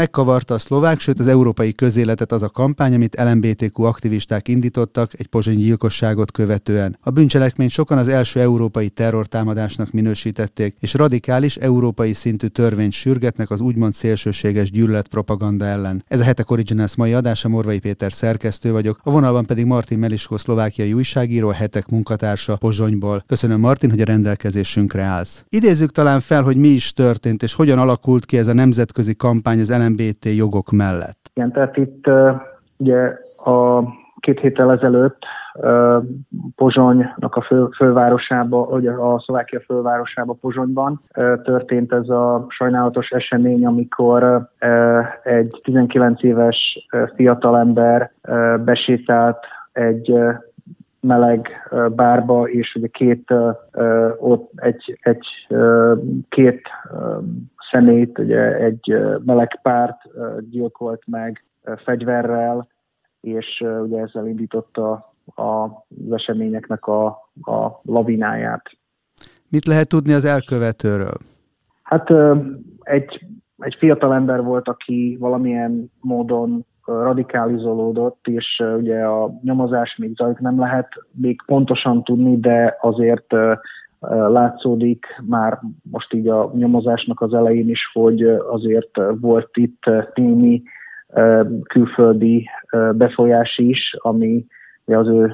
[0.00, 5.26] Megkavarta a szlovák, sőt az európai közéletet az a kampány, amit LMBTQ aktivisták indítottak egy
[5.26, 6.98] pozsony gyilkosságot követően.
[7.00, 13.60] A bűncselekmény sokan az első európai terrortámadásnak minősítették, és radikális európai szintű törvényt sürgetnek az
[13.60, 16.04] úgymond szélsőséges gyűlöletpropaganda ellen.
[16.08, 20.36] Ez a Hetek Originals mai adása, Morvai Péter szerkesztő vagyok, a vonalban pedig Martin Meliskó,
[20.36, 23.24] szlovákiai újságíró, a Hetek munkatársa Pozsonyból.
[23.26, 25.44] Köszönöm Martin, hogy a rendelkezésünkre állsz.
[25.48, 29.60] Idézzük talán fel, hogy mi is történt, és hogyan alakult ki ez a nemzetközi kampány
[29.60, 31.30] az LMBT jogok mellett.
[31.34, 32.04] Igen, tehát itt
[32.76, 33.82] ugye a
[34.20, 35.18] két héttel ezelőtt
[36.56, 41.00] Pozsonynak a fő, fővárosába, ugye a Szlovákia fővárosába Pozsonyban
[41.42, 44.48] történt ez a sajnálatos esemény, amikor
[45.22, 48.12] egy 19 éves fiatalember
[48.64, 49.38] besétált
[49.72, 50.14] egy
[51.00, 51.48] meleg
[51.94, 53.34] bárba, és ugye két,
[54.18, 55.26] ott egy, egy
[56.28, 56.62] két
[57.70, 60.00] szemét, ugye egy meleg párt
[60.50, 61.42] gyilkolt meg
[61.84, 62.66] fegyverrel,
[63.20, 67.06] és ugye ezzel indította az eseményeknek a,
[67.42, 68.70] a lavináját.
[69.48, 71.16] Mit lehet tudni az elkövetőről?
[71.82, 72.10] Hát
[72.80, 73.26] egy,
[73.58, 80.58] egy fiatal ember volt, aki valamilyen módon radikalizolódott, és ugye a nyomozás még zajlik, nem
[80.58, 83.34] lehet még pontosan tudni, de azért
[84.08, 89.82] látszódik már most így a nyomozásnak az elején is, hogy azért volt itt
[90.14, 90.62] némi
[91.68, 92.48] külföldi
[92.92, 94.46] befolyás is, ami
[94.84, 95.32] az ő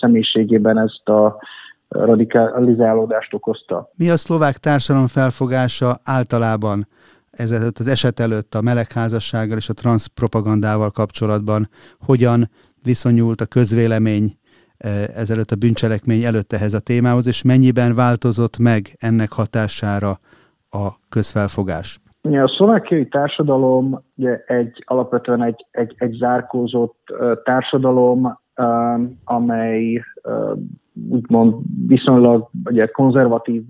[0.00, 1.42] személyiségében ezt a
[1.88, 3.90] radikalizálódást okozta.
[3.96, 6.86] Mi a szlovák társadalom felfogása általában
[7.30, 11.68] ezelőtt az eset előtt a melegházassággal és a transzpropagandával kapcsolatban?
[12.06, 12.50] Hogyan
[12.82, 14.38] viszonyult a közvélemény
[15.14, 20.10] ezelőtt a bűncselekmény előtt ehhez a témához, és mennyiben változott meg ennek hatására
[20.70, 22.00] a közfelfogás?
[22.22, 26.98] A szlovákiai társadalom ugye egy alapvetően egy, egy, egy zárkózott
[27.44, 28.38] társadalom,
[29.24, 30.02] amely
[31.10, 31.54] úgymond
[31.86, 33.62] viszonylag ugye, konzervatív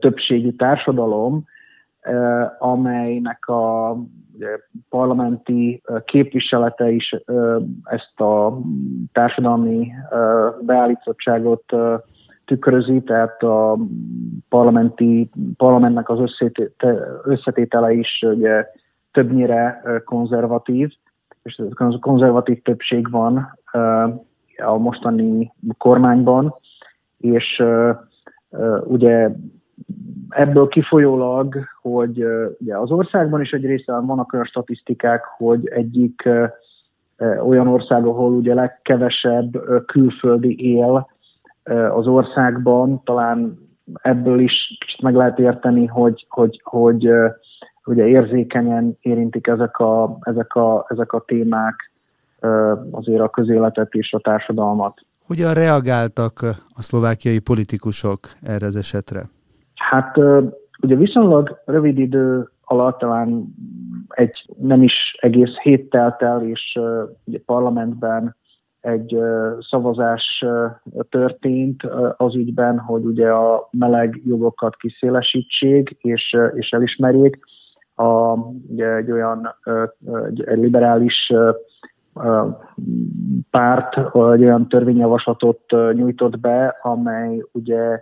[0.00, 1.44] többségű társadalom,
[2.58, 3.96] amelynek a
[4.88, 7.16] parlamenti képviselete is
[7.84, 8.60] ezt a
[9.12, 9.92] társadalmi
[10.60, 11.64] beállítottságot
[12.44, 13.78] tükrözi, tehát a
[14.48, 16.18] parlamenti, parlamentnek az
[17.24, 18.66] összetétele is ugye,
[19.12, 20.90] többnyire konzervatív,
[21.42, 23.58] és ez konzervatív többség van
[24.56, 26.54] a mostani kormányban,
[27.18, 27.62] és
[28.84, 29.30] ugye
[30.30, 32.24] ebből kifolyólag, hogy
[32.58, 36.28] ugye az országban is egy része vannak olyan statisztikák, hogy egyik
[37.46, 41.08] olyan ország, ahol ugye legkevesebb külföldi él
[41.94, 43.58] az országban, talán
[44.02, 44.52] ebből is
[45.02, 47.08] meg lehet érteni, hogy, hogy, hogy
[47.84, 51.90] ugye érzékenyen érintik ezek a, ezek a, ezek a témák
[52.90, 55.00] azért a közéletet és a társadalmat.
[55.26, 56.40] Hogyan reagáltak
[56.74, 59.22] a szlovákiai politikusok erre az esetre?
[59.90, 60.16] Hát
[60.82, 63.54] ugye viszonylag rövid idő alatt talán
[64.08, 66.78] egy nem is egész hét telt el, és
[67.24, 68.36] ugye parlamentben
[68.80, 69.18] egy
[69.70, 70.44] szavazás
[71.08, 71.82] történt
[72.16, 77.38] az ügyben, hogy ugye a meleg jogokat kiszélesítsék és, és elismerjék.
[77.94, 78.36] A,
[78.68, 79.54] ugye egy olyan
[80.44, 81.32] egy liberális
[83.50, 85.60] párt egy olyan törvényjavaslatot
[85.92, 88.00] nyújtott be, amely ugye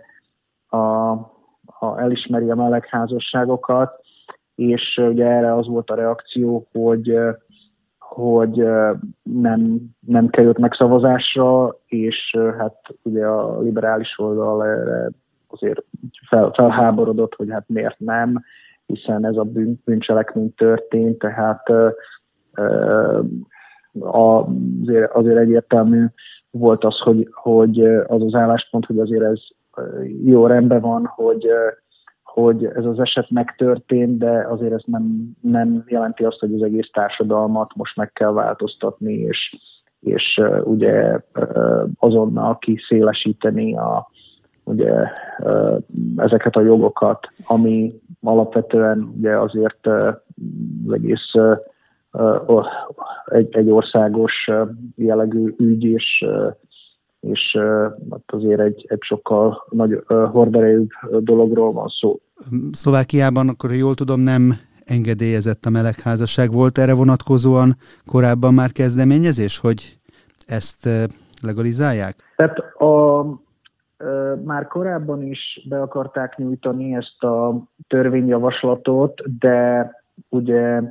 [0.69, 1.15] a
[1.71, 4.01] ha elismeri a melegházasságokat,
[4.55, 7.19] és ugye erre az volt a reakció, hogy
[7.99, 8.65] hogy
[9.23, 15.09] nem, nem került megszavazásra, és hát ugye a liberális oldal erre
[15.47, 15.83] azért
[16.27, 18.43] fel, felháborodott, hogy hát miért nem,
[18.85, 21.63] hiszen ez a bűn, bűncselekmény történt, tehát
[23.99, 26.05] azért, azért egyértelmű
[26.51, 29.39] volt az, hogy, hogy az az álláspont, hogy azért ez
[30.25, 31.47] jó rendben van, hogy,
[32.23, 36.89] hogy ez az eset megtörtént, de azért ez nem, nem jelenti azt, hogy az egész
[36.93, 39.55] társadalmat most meg kell változtatni, és,
[39.99, 41.19] és ugye
[41.99, 44.09] azonnal kiszélesíteni a,
[44.63, 44.93] ugye,
[46.15, 51.31] ezeket a jogokat, ami alapvetően ugye azért az egész
[53.25, 54.33] egy, egy országos
[54.95, 56.25] jellegű ügy, és
[57.19, 57.57] és
[58.11, 60.89] hát azért egy, egy sokkal nagy horderejűbb
[61.19, 62.19] dologról van szó.
[62.71, 64.51] Szlovákiában, akkor jól tudom, nem
[64.85, 66.51] engedélyezett a melegházasság.
[66.51, 67.75] Volt erre vonatkozóan
[68.05, 69.97] korábban már kezdeményezés, hogy
[70.47, 70.89] ezt
[71.41, 72.15] legalizálják?
[72.35, 73.23] Tehát a,
[74.43, 79.91] már korábban is be akarták nyújtani ezt a törvényjavaslatot, de
[80.29, 80.81] ugye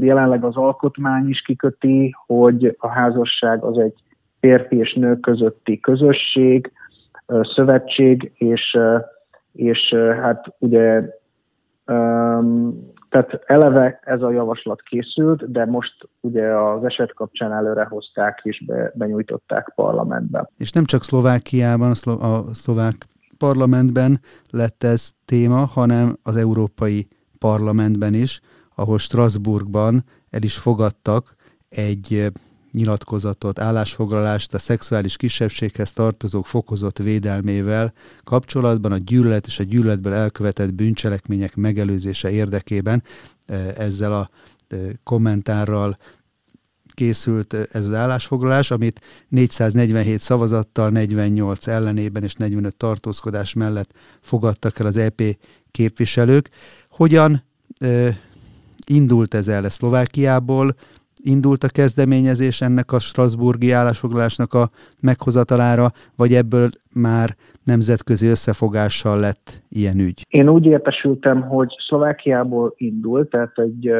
[0.00, 3.94] jelenleg az alkotmány is kiköti, hogy a házasság az egy
[4.44, 6.72] férfi és nő közötti közösség,
[7.54, 8.78] szövetség, és,
[9.52, 11.02] és hát ugye
[13.08, 18.64] tehát eleve ez a javaslat készült, de most ugye az eset kapcsán előre hozták és
[18.66, 20.50] be, benyújtották parlamentbe.
[20.56, 21.90] És nem csak Szlovákiában,
[22.20, 22.94] a szlovák
[23.38, 24.20] parlamentben
[24.50, 27.06] lett ez téma, hanem az Európai
[27.38, 28.40] Parlamentben is,
[28.74, 29.94] ahol Strasbourgban
[30.30, 31.34] el is fogadtak
[31.68, 32.32] egy
[32.74, 37.92] nyilatkozatot, állásfoglalást a szexuális kisebbséghez tartozók fokozott védelmével
[38.24, 43.02] kapcsolatban a gyűlölet és a gyűlöletből elkövetett bűncselekmények megelőzése érdekében.
[43.76, 44.30] Ezzel a
[45.02, 45.98] kommentárral
[46.94, 54.86] készült ez az állásfoglalás, amit 447 szavazattal, 48 ellenében és 45 tartózkodás mellett fogadtak el
[54.86, 55.22] az EP
[55.70, 56.48] képviselők.
[56.88, 57.44] Hogyan
[58.86, 60.76] indult ez el Szlovákiából,
[61.24, 64.68] indult a kezdeményezés ennek a Strasburgi állásfoglalásnak a
[65.00, 65.86] meghozatalára,
[66.16, 67.28] vagy ebből már
[67.64, 70.22] nemzetközi összefogással lett ilyen ügy?
[70.28, 73.92] Én úgy értesültem, hogy Szlovákiából indult, tehát egy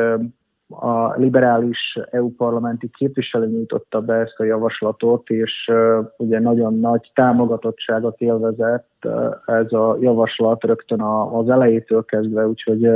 [0.69, 5.71] a liberális EU parlamenti képviselő nyújtotta be ezt a javaslatot, és
[6.17, 9.07] ugye nagyon nagy támogatottságot élvezett
[9.47, 11.01] ez a javaslat rögtön
[11.33, 12.89] az elejétől kezdve, úgyhogy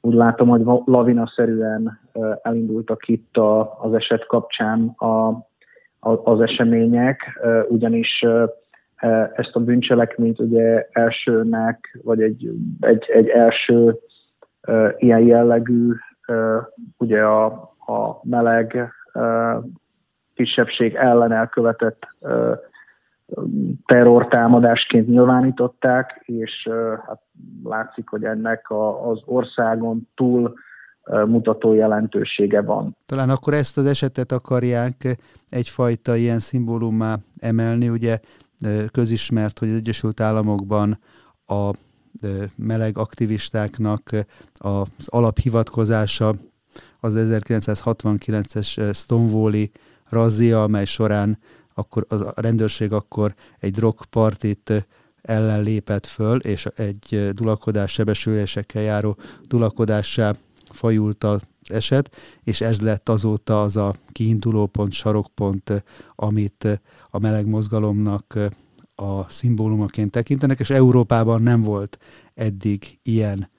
[0.00, 2.00] úgy látom, hogy lavinaszerűen
[2.42, 5.28] elindultak itt a, az eset kapcsán a,
[6.00, 8.24] a, az események, ugyanis
[9.34, 12.50] ezt a bűncselekményt ugye elsőnek, vagy egy,
[12.80, 13.98] egy, egy első
[14.96, 15.92] ilyen jellegű,
[16.98, 17.44] ugye a,
[17.86, 18.92] a meleg
[20.34, 22.06] kisebbség ellen elkövetett
[23.86, 26.68] terrortámadásként nyilvánították, és
[27.06, 27.20] hát
[27.64, 30.54] látszik, hogy ennek a, az országon túl
[31.26, 32.96] mutató jelentősége van.
[33.06, 35.18] Talán akkor ezt az esetet akarják
[35.48, 38.18] egyfajta ilyen szimbólummá emelni, ugye
[38.92, 40.98] közismert, hogy az Egyesült Államokban
[41.46, 41.70] a
[42.56, 44.10] meleg aktivistáknak
[44.58, 46.32] az alaphivatkozása
[47.00, 49.70] az 1969-es Stonewall-i
[50.08, 51.38] razzia, amely során
[51.80, 54.86] akkor az, a rendőrség akkor egy drogpartit
[55.22, 60.34] ellen lépett föl, és egy dulakodás sebesülésekkel járó dulakodássá
[60.70, 65.84] fajult az eset, és ez lett azóta az a kiinduló pont, sarokpont,
[66.14, 68.38] amit a meleg mozgalomnak
[68.94, 71.98] a szimbólumaként tekintenek, és Európában nem volt
[72.34, 73.50] eddig ilyen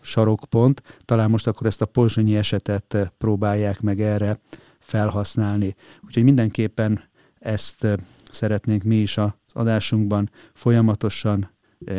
[0.00, 0.82] sarokpont.
[1.04, 4.40] Talán most akkor ezt a pozsonyi esetet próbálják meg erre
[4.80, 5.74] felhasználni.
[6.06, 7.10] Úgyhogy mindenképpen
[7.42, 7.86] ezt
[8.30, 11.50] szeretnénk mi is az adásunkban folyamatosan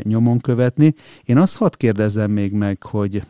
[0.01, 0.93] nyomon követni.
[1.23, 3.23] Én azt hadd kérdezzem még meg, hogy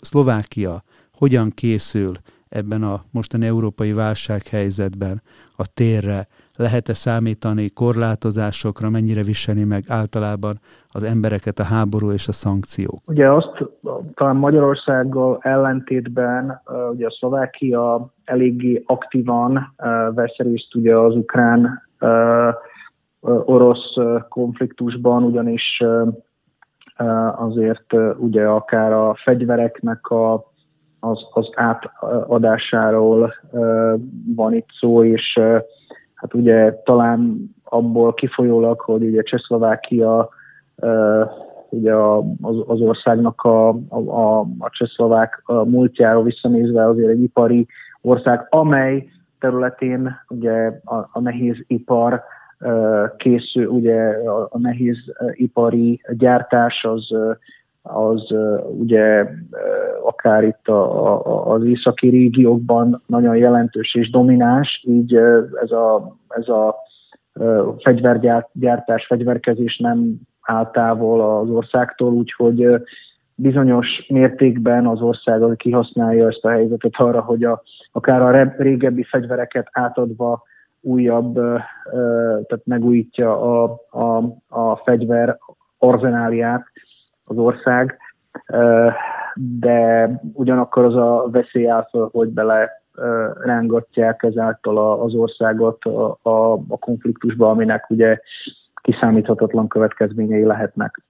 [0.00, 2.16] Szlovákia hogyan készül
[2.48, 5.22] ebben a mostani európai válsághelyzetben
[5.56, 6.28] a térre,
[6.58, 10.60] lehet-e számítani korlátozásokra, mennyire viseli meg általában
[10.92, 13.00] az embereket a háború és a szankciók?
[13.06, 13.64] Ugye azt
[14.14, 16.62] talán Magyarországgal ellentétben
[16.92, 19.74] ugye a Szlovákia eléggé aktívan
[20.14, 21.82] vesz részt ugye az ukrán
[23.44, 23.94] orosz
[24.28, 25.82] konfliktusban, ugyanis
[27.36, 30.34] azért ugye akár a fegyvereknek a,
[31.00, 33.34] az, az átadásáról
[34.36, 35.40] van itt szó, és
[36.18, 40.28] hát ugye talán abból kifolyólag, hogy ugye Csehszlovákia
[41.68, 41.94] ugye
[42.40, 47.66] az, az országnak a, a, a csehszlovák múltjáról visszanézve azért egy ipari
[48.00, 49.08] ország, amely
[49.38, 52.22] területén ugye a, a nehéz ipar
[53.16, 54.96] készül, ugye a, a nehéz
[55.32, 57.14] ipari gyártás az,
[57.88, 58.34] az
[58.78, 59.26] ugye
[60.04, 65.14] akár itt a, a, az északi régiókban nagyon jelentős és domináns, így
[65.62, 66.74] ez a, ez a
[67.78, 72.66] fegyvergyártás, fegyverkezés nem áll távol az országtól, úgyhogy
[73.34, 79.68] bizonyos mértékben az ország kihasználja ezt a helyzetet arra, hogy a, akár a régebbi fegyvereket
[79.72, 80.42] átadva
[80.80, 81.34] újabb,
[82.46, 84.16] tehát megújítja a, a,
[84.48, 85.38] a fegyver
[85.78, 86.64] arzenáliát
[87.28, 87.98] az ország,
[89.34, 92.82] de ugyanakkor az a veszély áll hogy bele
[93.42, 98.18] rángatják ezáltal az országot a, a, a konfliktusba, aminek ugye
[98.82, 101.02] kiszámíthatatlan következményei lehetnek.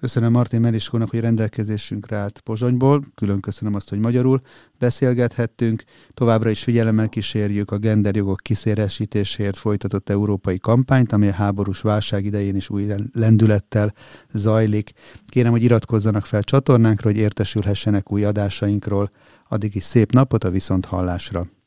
[0.00, 3.02] Köszönöm Martin Meliskónak, hogy rendelkezésünkre állt Pozsonyból.
[3.14, 4.40] Külön köszönöm azt, hogy magyarul
[4.78, 5.84] beszélgethettünk.
[6.14, 12.56] Továbbra is figyelemmel kísérjük a genderjogok kiszélesítéséért folytatott európai kampányt, ami a háborús válság idején
[12.56, 13.94] is új lendülettel
[14.30, 14.92] zajlik.
[15.26, 19.10] Kérem, hogy iratkozzanak fel csatornánkra, hogy értesülhessenek új adásainkról.
[19.48, 21.59] Addig is szép napot a viszont hallásra!